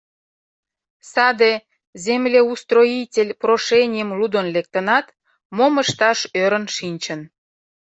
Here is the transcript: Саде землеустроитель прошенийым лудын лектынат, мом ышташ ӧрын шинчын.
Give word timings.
Саде 1.11 1.51
землеустроитель 2.05 3.31
прошенийым 3.41 4.09
лудын 4.19 4.45
лектынат, 4.55 5.05
мом 5.55 5.73
ышташ 5.83 6.19
ӧрын 6.43 6.65
шинчын. 6.75 7.21